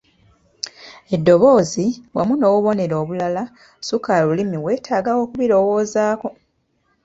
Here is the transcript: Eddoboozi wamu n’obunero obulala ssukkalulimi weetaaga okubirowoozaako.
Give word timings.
Eddoboozi 1.15 1.85
wamu 2.15 2.33
n’obunero 2.37 2.95
obulala 3.03 3.43
ssukkalulimi 3.53 4.57
weetaaga 4.65 5.11
okubirowoozaako. 5.21 6.29